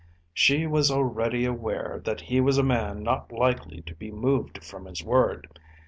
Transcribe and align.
She 0.33 0.65
was 0.65 0.89
already 0.89 1.45
aware 1.45 2.01
that 2.05 2.21
he 2.21 2.41
was 2.41 2.57
a 2.57 2.63
man 2.63 3.03
not 3.03 3.31
likely 3.31 3.83
to 3.83 3.93
be 3.93 4.09
moved 4.09 4.63
from 4.63 4.85
his 4.85 5.03
word. 5.03 5.47